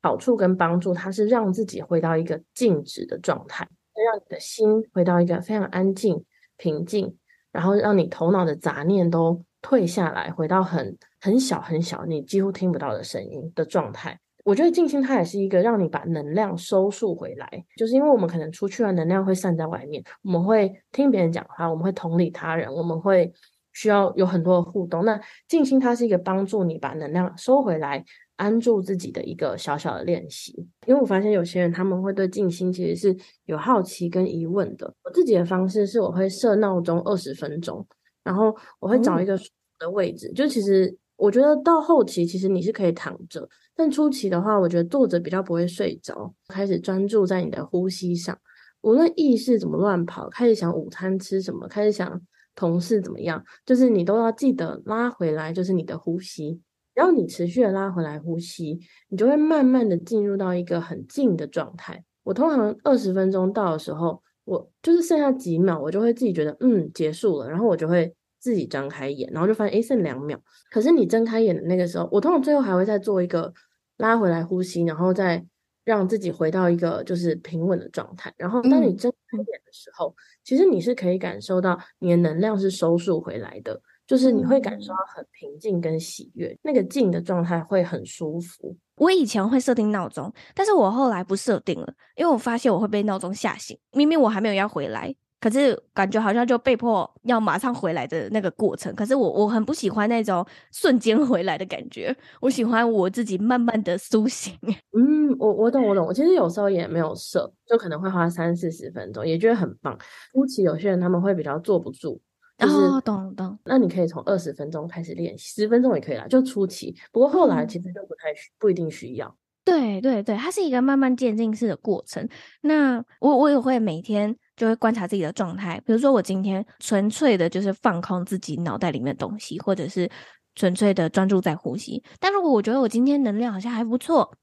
[0.09, 6.25] 好处跟帮助，它是让自己回到一个静止的状态，让你的心回到一个非常安静、
[6.57, 7.14] 平静，
[7.53, 14.18] 然后让你头脑的杂念都退下来，回到很很小很小，你几乎听不到的声音的状态。
[14.47, 23.31] 我觉得静心它也是一个让你把能量收束回来，就是因为我们可能出去了，能量会散在外面，我们会听别人讲话，我们会同理他人，我们会
[23.75, 25.05] 需要有很多的互动。
[25.05, 28.03] 那静心它是一个帮助你把能量收回来。
[28.38, 30.55] 安住自己的一个小小的练习，
[30.87, 34.92] 因为我发现有些人他们会对静心其实是有好奇跟疑问的。
[35.05, 37.87] 我自己的方式是我会设闹钟二十分钟，
[38.22, 39.38] 然后我会找一个
[39.79, 40.29] 的位置。
[40.29, 46.33] 嗯、就其实我觉得到后期其实你是可以躺着，但初期的话，我觉得坐着比较不会睡着。
[46.46, 48.38] 开始专注在你的呼吸上，
[48.83, 52.20] 无论意识怎么乱跑，开始想午餐吃什么，开始想
[52.55, 56.61] 同事怎么样，就是你都要记得拉回来，就是你的呼吸。
[56.98, 58.76] 然后你持续的拉回来呼吸，
[59.08, 62.02] 你就会慢慢的进入到一个很静的状态。
[62.24, 70.42] 我通常二十分钟到的时候，我就是剩下几秒，我就会自己觉得嗯结束了，然后我就会自己张开眼，然后就发现诶剩两秒。
[70.72, 73.54] 可是你睁开眼的那个时候，我通常最后还会再做一个
[73.98, 75.46] 拉回来呼吸，然后再
[75.84, 78.34] 让自己回到一个就是平稳的状态。
[78.37, 83.80] 然后当你睁开眼的时候，嗯、其实你是可以感受到你的能量是收束回来的。
[84.09, 88.75] 就是你会感受到很平静跟喜悦，那个静的状态会很舒服。
[88.97, 93.79] 我以前会设定闹钟，但是我后来不设定了，因为我发现我会被闹钟吓醒。
[93.92, 98.93] 明明我还没有要回来，可是感觉好像就被迫要马上回来的那个过程。
[98.95, 104.53] 可是我我很不喜欢那种 瞬间回来的感觉，我喜欢我自己慢慢的苏醒。
[104.99, 109.97] 嗯，我我懂我懂，我其实有时候也没有设，就可能会花三四十分钟，也觉得很棒。
[110.32, 112.18] 初期有些人他们会比较坐不住。
[112.59, 113.59] 就是、哦，懂懂。
[113.64, 116.94] 那你可以从二十分钟开始练习，十分钟也可以啦，就初期。
[117.12, 119.34] 不过后来其实就不太需，不一定需要。
[119.64, 122.26] 对对对，它是一个慢慢渐进式的过程。
[122.62, 130.11] 那我我也会每天就会观察自己的状态，比如说我今天纯粹的就是放空自己脑袋里面的东西，或者是
[130.54, 132.02] 纯粹的专注在呼吸。
[132.18, 134.34] 但如果我觉得我今天能量好像还不错，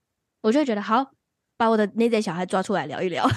[0.41, 1.11] 我就会觉得好，
[1.57, 3.28] 把我的内在小孩抓出来聊一聊。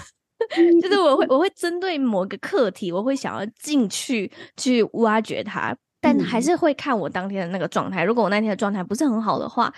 [0.80, 8.04] 就是我会我会针对某个课题，我会想要进去去挖掘它，但还是会看我当天的那个状态。
[8.04, 9.72] 如果我那天的状态不是很好的话，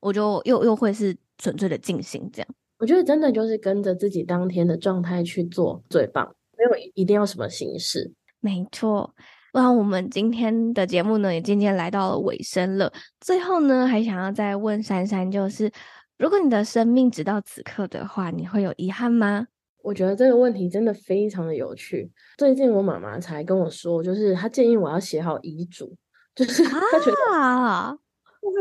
[0.00, 2.48] 我就又又会是纯粹的进行这样。
[2.78, 8.12] 我觉得真的就是跟着自己当天的状态去做最棒，没有一定要什么形式。
[8.40, 9.14] 没错。
[9.54, 12.92] 那我们今天的节目呢，也渐渐来到了尾声了。
[13.20, 15.70] 最后呢，还想要再问珊珊，就是
[16.18, 19.46] 如果你的生命直到此刻的话，你会有遗憾吗？
[19.84, 22.10] 我觉得这个问题真的非常的有趣。
[22.38, 25.94] 最近我妈妈才跟我说，就是她建议我要写好遗嘱，
[26.34, 27.94] 就是她觉得，啊、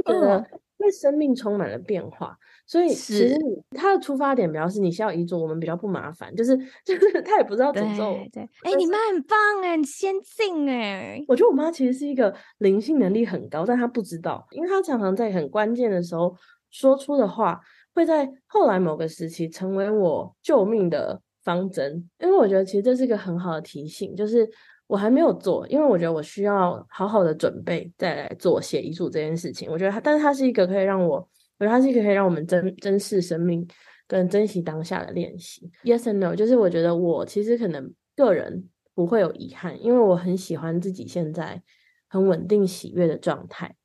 [0.03, 0.45] 她觉得
[0.79, 2.37] 因为生命充满了变化。
[2.65, 3.37] 所以其实
[3.71, 8.17] 他的出发点比较是你需要遗嘱，我们比较不麻烦，就是就是 她也不知道诅咒。
[8.31, 11.23] 对，哎、欸，你妈很棒哎，很先进哎。
[11.27, 16.35] 我觉得我妈其实是一个灵性能力很高，但她不知道，因为她常常在很关键的时候
[16.69, 17.59] 说出的话，
[17.93, 22.09] 会在后来某个时期成为我救命的方针。
[22.19, 24.49] 因为我觉得其实这是一个很好的提醒，就是
[24.87, 29.69] 我还没有做，因为我觉得我需要好好的准备再来做写遗嘱这件事情。
[29.71, 31.27] 我觉得它，但是它是一个可以让我。
[31.59, 33.65] 我觉得它是一个可以让我们珍珍视生命
[34.07, 35.71] 跟珍惜当下的练习。
[35.83, 41.61] Yes and no，就是我觉得我其实可能个人不会有遗憾，因为我很喜欢自己现在
[42.09, 43.75] 很稳定喜悦的状态。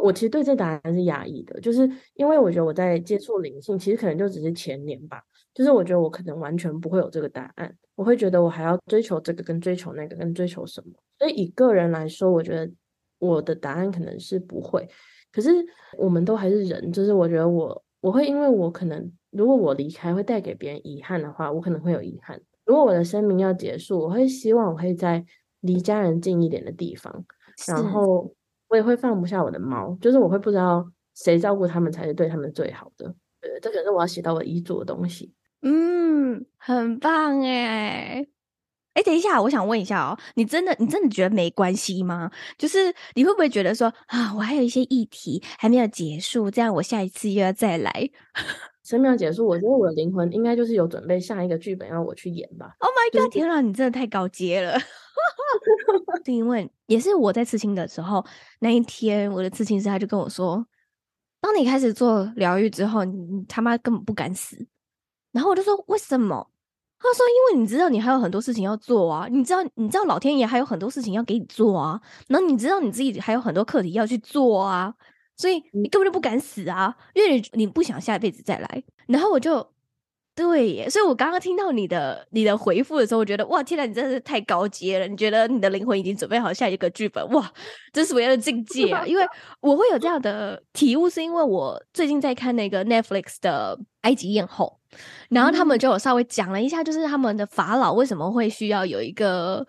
[0.00, 5.22] 我其实对这答案是压抑的，就是因为我觉得我在接触灵性，其实可能就只是前年吧。
[5.54, 10.92] 就是我觉得我可能完全不会有这个答案，我会觉得我还要追求这个跟追求那个跟追求什么。
[11.18, 12.70] 所以以个人来说，我觉得
[13.18, 14.86] 我的答案可能是不会。
[15.32, 15.50] 可是
[15.96, 22.38] 我们都还是人，就是我觉得我我会因为我可能如果我离开会带给别人遗憾的话，我可能会有遗憾。
[22.66, 25.24] 如果我的生命要结束，我会希望我可以在
[25.60, 27.24] 离家人近一点的地方，
[27.66, 28.30] 然后
[28.68, 33.14] 我也会放不下我的猫，就是我会不知道谁照顾他们才是对他们最好的。
[33.40, 35.32] 对，这可是我要写到我遗嘱的东西。
[35.62, 38.26] 嗯，很棒哎。
[38.94, 42.30] 哎，等一下，我想问一下哦，你真的，你真的觉得没关系吗？
[42.56, 48.10] 就是你会不会觉得说啊，我还有一些议题还没有结束，这样我下一次又要再来？
[48.86, 52.76] 生命要结束，我觉得我的灵魂应该就是有准备下一个剧本要我去演吧。
[52.78, 54.78] Oh my god！、就是、天啊，你真的太高阶了。
[56.24, 58.24] 是因为也是我在刺青的时候，
[58.60, 60.64] 那一天我的刺青师他就跟我说，
[61.40, 64.56] 当你开始做疗愈之后，你，你他妈根本不敢死。
[65.32, 66.48] 然后我就说，为什么？
[66.98, 74.94] 他说：“因为你知道你还有很多事情要做啊，你知道你知道老天爷还有很多事情要给你做啊，然后你知道你自己还有很多课题要去做啊，
[75.36, 79.66] 所以你根本就不敢死啊，因为你你不想下一辈子再来。”然后我就
[80.34, 85.06] 对耶，所以我刚刚听到你的你的回复的时候，我觉得哇，天呐，你真的是太高阶了！
[85.08, 87.50] 你觉得你的灵魂已经准备好下一个剧本哇？
[87.92, 89.06] 这是什么样的境界啊？
[89.06, 89.24] 因为
[89.60, 94.78] 我会有这样的体悟，是因为我最近在看那个 Netflix 的《埃及艳后》。
[95.28, 99.66] 然后他们就有稍微讲了一下，就是他们的法老为什么会需要有一个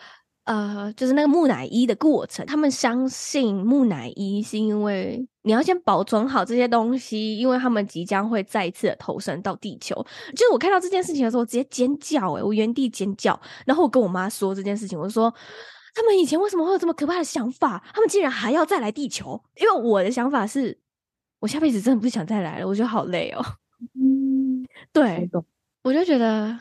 [0.48, 2.46] 呃，就是那个木乃伊的过程。
[2.46, 9.96] 他们相信木乃伊是因为你要先保存好这些东西，因为他们即将会再一次的投身到地球。
[10.36, 13.40] 就是我看到这件事情的时候，我直接尖叫，欸，诶，我原地尖叫。
[13.66, 15.34] 然后我跟我妈说这件事情，我说
[15.94, 17.84] 他们以前为什么会有这么可怕的想法？
[17.94, 19.42] 他们竟然还要再来地球？
[19.60, 20.80] 因为我的想法是，
[21.40, 23.44] 我下辈子真的不想再来了，我觉得好累哦。
[24.00, 25.30] 嗯， 对，
[25.84, 26.58] 我就觉得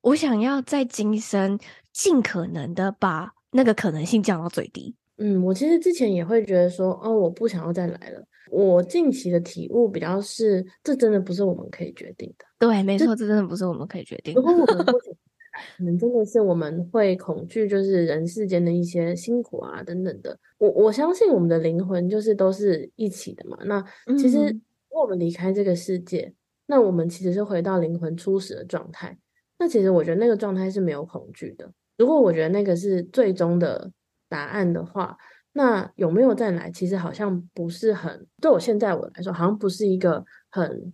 [0.00, 1.58] 我想要在今生
[1.92, 4.94] 尽可能的把那个可能性降到最低。
[5.16, 8.24] 嗯，我其实之前也会觉得说，哦，我不想要再来了。
[8.50, 12.44] 我近期的体悟比较是，这真的不是我们可以决定的。
[12.58, 14.40] 对，没错，这真的不是我们可以决定的。
[14.40, 15.12] 如果我们不想，
[15.76, 20.38] 可能真的是我们会恐惧，就是人世间的一些辛苦啊等等的。
[20.58, 23.58] 我我相信我们的灵魂就是都是一起的嘛。
[23.64, 23.84] 那
[24.16, 26.32] 其实如果我们离开这个世界，
[26.66, 29.18] 那我们其实是回到灵魂初始的状态。
[29.58, 31.68] 那其实我觉得那个状态是没有恐惧的。
[31.96, 33.90] 如果我觉得那个是最终的
[34.28, 35.16] 答案的话，
[35.52, 36.70] 那有没有再来？
[36.70, 40.92] 其实好像不是很，对我现在我来说，好像不是一个很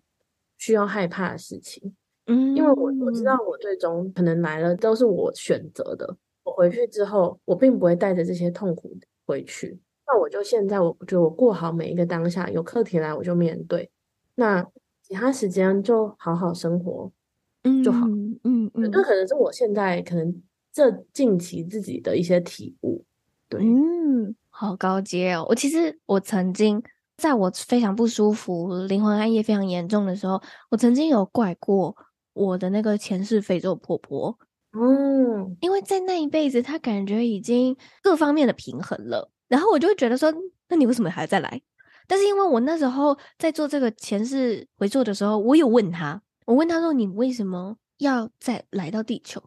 [0.56, 1.94] 需要害怕的事情。
[2.26, 6.16] 嗯，因为我我知道我最终可能来了都是我选择的。
[6.44, 8.96] 我回去之后，我并不会带着这些痛苦
[9.26, 9.78] 回去。
[10.06, 13.90] 那我就现在，我觉得我过好每一个当下，有课题来我就面对。
[14.36, 14.66] 那。
[15.06, 17.12] 其他时间就好好生活，嗯，
[17.82, 20.42] 就好，嗯嗯，那、嗯、可能是我现在可能
[20.72, 23.04] 这近期自己的一些体悟，
[23.48, 25.46] 对，嗯，好高阶哦。
[25.48, 26.82] 我其实我曾经
[27.16, 31.96] 在我非常不舒服、灵魂暗夜非常严重的时候，我曾经有怪过
[32.32, 34.36] 我的那个前世非洲婆婆，
[34.72, 40.32] 嗯，因为在那一辈子，她感觉已经各方面的平衡了，然后我就会觉得说，
[40.68, 41.62] 那你为什么还要再来？
[42.06, 49.42] 但是因为我那时候在做这个前世回溯的时候，我有问他，我问他说：“你为什么要再来到地球。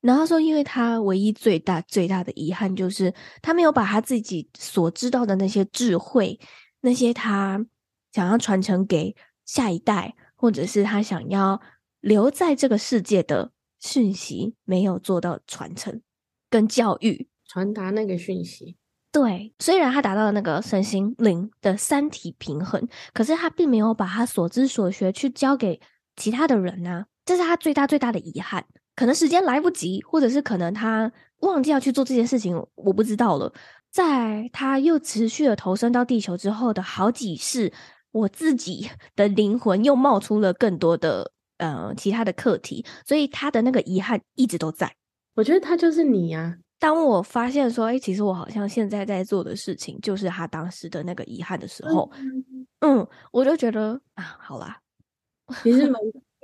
[0.00, 3.12] 然后说，因为他唯一最大最大的遗憾就是
[3.42, 6.40] 他没有把他自己所知道的那些智慧，
[6.80, 7.66] 那些他
[8.12, 9.14] 想要传承给
[9.44, 11.60] 下一代，或者是他想要
[12.00, 16.00] 留在这个世界的讯息，没有做到传承
[16.48, 18.78] 跟教育，传达那个讯息。
[19.12, 25.78] 对，虽然他达到了那个身心灵的三体平衡，可是他并没有把他所知所学去交给
[26.16, 28.64] 其他的人啊，这是他最大最大的遗憾。
[28.96, 33.52] 可能时间来不及，或者是可能他忘记要去做这件事情，我不知道了。
[33.90, 37.72] 在他又持续的投身到地球之后的好几世，
[38.12, 44.94] 我自己 的灵魂又冒出了更多的呃其他的课题，所以他的那个遗憾一直都在。
[45.34, 46.56] 我觉得他就是你呀、啊。
[46.78, 54.78] 当我发现说，哎、欸，其实我好像现在在做的事情就是他当时的那个遗憾的时候，嗯，嗯，我就觉得啊，好啦，
[55.62, 56.00] 其实蛮。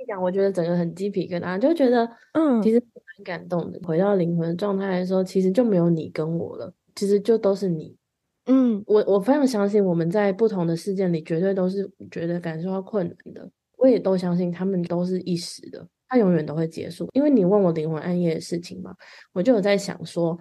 [0.07, 3.79] 讲，我觉得整个很鸡皮疙瘩，就觉得，嗯，其实蛮感动的。
[3.83, 7.93] 回到灵魂状态的时候，其实就没有你跟我了，其实就都是你。
[8.45, 13.51] 嗯，我我非常相信我们在不同的事件里，绝对都是觉得感受到困难的。
[13.75, 17.09] 我也都相信他们都是一时的，它永远都会结束。
[17.11, 18.95] 因为你问我灵魂暗夜的事情嘛，
[19.33, 20.39] 我就有在想说，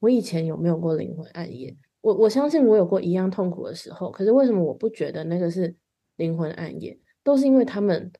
[0.00, 1.72] 我以前有没有过灵魂暗夜？
[2.00, 5.76] 我我相信我有过一样痛苦的时候，可是为什么我不觉得那个是
[6.16, 6.98] 灵魂暗夜？
[7.24, 8.12] 都是因为他们。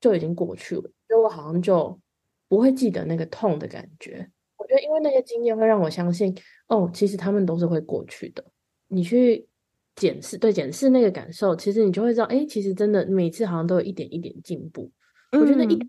[0.00, 2.00] 就已经过去了，所以我好像就
[2.46, 4.30] 不会记得那个痛的感觉。
[4.56, 6.32] 我觉得，因为那些经验会让我相信，
[6.68, 8.44] 哦，其实他们都是会过去的。
[8.86, 9.48] 你去
[9.96, 14.88] 检视，对，检视那个感受，其实你就会知道，哎，其实真的每次好像都有一点一点进步。
[15.32, 15.88] 嗯、我觉得一点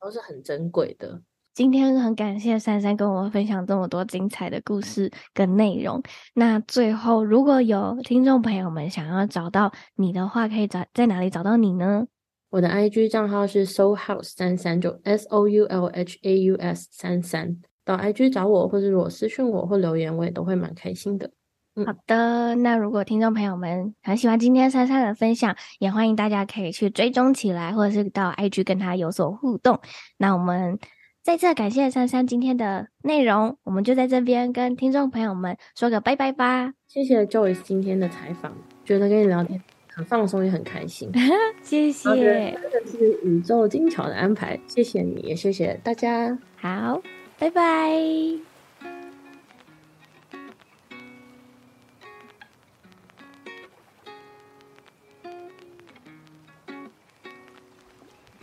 [0.00, 1.20] 都是很珍贵的。
[1.58, 6.00] 今天很感谢珊珊跟我们分享这么多精彩的故事跟内容。
[6.32, 12.06] 那最后，如果有听众朋友们想要找到你的话，可以找在哪里找到你呢？
[12.50, 18.32] 我的 IG 账号是 Soul House 三三，就 S O U L H A U S 三三，到 IG
[18.32, 21.28] 找我，或者如果私讯我或留言，我也都会蛮开心的。
[21.74, 29.80] 嗯、好的，那如果听众朋友们很喜欢今天珊珊的分享，也欢迎大家可以去追踪起来，或者是到 IG 跟他有所互动。
[30.18, 30.78] 那我们
[31.28, 36.72] 再次感谢珊珊今天的内容，我们就在这边跟听众朋友们说个拜拜吧。
[36.86, 39.62] 谢谢 Joyce 今天的采访，觉得跟你聊天。
[39.88, 41.12] 很放松，也很开心。
[41.60, 44.58] 谢谢，这个是宇宙精巧的安排。
[44.66, 46.38] 谢谢你，也谢谢大家。
[46.56, 47.02] 好，
[47.38, 48.47] 拜拜。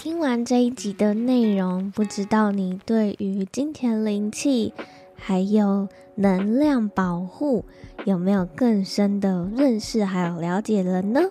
[0.05, 4.71] 听完这一集的内容，不知道你对于金钱灵气
[5.15, 7.65] 还有能量保护
[8.05, 11.21] 有没有更深的认识还有了解了呢？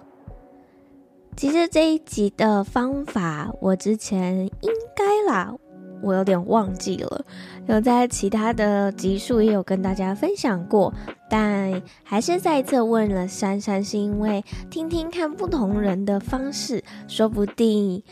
[1.37, 5.55] 其实这一集的方法，我之前应该啦，
[6.03, 7.25] 我有点忘记了，
[7.69, 10.93] 有在其他的集数也有跟大家分享过，
[11.31, 18.03] 但还是再一次问了珊珊，是因为听听看不同人的方式，说不定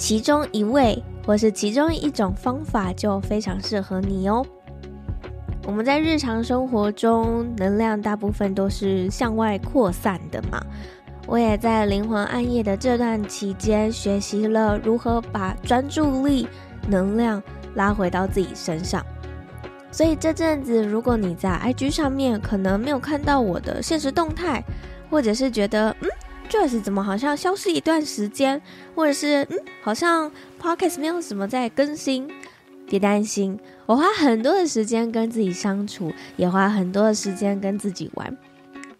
[0.00, 4.44] 其中一位或是其中一种方法就非常适合你哦。
[5.66, 10.58] 我们在日常生活中，能量大部分都是向外扩散的嘛。
[11.26, 16.48] 我也在灵魂暗夜的这段期间，学习了如何把专注力、
[16.88, 17.40] 能量
[17.74, 19.04] 拉回到自己身上。
[19.92, 24.64] 所以这阵子，如果你在 IG 上面可能没有看到我的现实动态，
[25.10, 26.08] 或者是觉得嗯
[26.50, 28.60] ，Joyce 怎么好像消失一段时间，
[28.94, 30.30] 或者是嗯，好像
[30.60, 32.28] Podcast 没有什么在更新，
[32.88, 38.36] 别担心，我花很多的时间跟自己相处，也花很多的时间跟自己玩。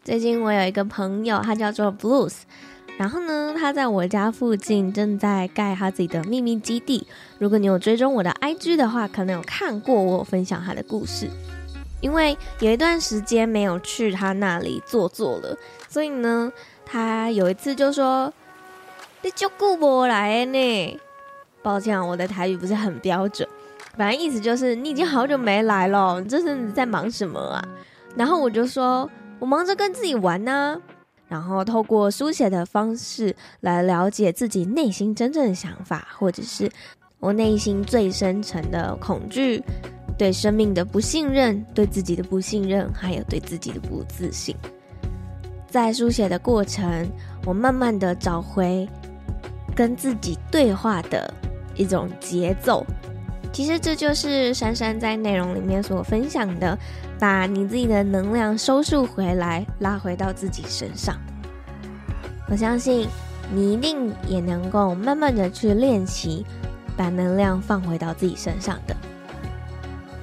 [0.02, 2.34] 最近我有一个朋友，他叫做 Blues，
[2.96, 7.06] 然后呢，他在我家附近正在盖他自己的秘密基地。
[7.38, 11.28] 如果你有追踪我的 IG 的话，可能有看过我分享他的故事。
[12.00, 15.56] 因为有一段时间没有去他那里坐坐了，
[15.88, 16.52] 所以呢，
[16.84, 18.32] 他有一次就说
[19.22, 21.00] ：“你就顾不来呢。”
[21.62, 23.48] 抱歉，我的台语不是很标准，
[23.96, 27.64] 反正意思就是你已经好久没来了，你这是你在忙什么啊？
[28.16, 29.08] 然后我就说。
[29.40, 30.78] 我忙着跟自己玩呢、
[31.26, 36.70] 然后透过书写的方式来了解自己内心真正的想法，或者是
[37.20, 39.64] 我内心最深层的恐惧、
[40.20, 44.54] 对生命的不信任、对自己的不信任，还有对自己的不自信。
[45.66, 47.10] 在书写的过程，
[47.46, 48.86] 我慢慢的找回
[49.74, 51.32] 跟自己对话的
[51.74, 52.84] 一种节奏。
[53.50, 56.78] 其实这就是珊珊在内容里面所分享的，
[57.18, 61.16] 把你自己的能量收束回来，拉回到自己身上。
[62.50, 63.08] 我相信
[63.54, 66.44] 你一定也能够慢慢的去练习，
[66.94, 68.94] 把能量放回到自己身上的。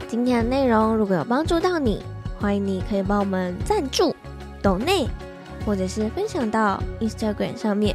[0.08, 2.01] 今天的内容如果有帮助到你，
[2.39, 4.16] 欢迎你可以帮我们赞助、
[4.62, 5.05] 抖内，
[5.66, 7.93] 或者是分享到 Instagram 上面，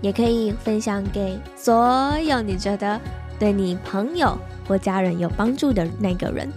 [0.00, 2.98] 也可以分享给所有你觉得
[3.38, 4.36] 对你朋友
[4.66, 6.50] 或家人有帮助的那个人。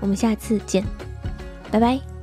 [0.00, 0.84] 我们下次见，
[1.70, 2.15] 拜拜。